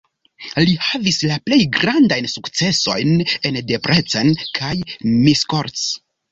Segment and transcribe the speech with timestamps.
[0.67, 3.13] Li havis la plej grandajn sukcesojn
[3.51, 4.75] en Debrecen kaj
[5.15, 5.89] Miskolc.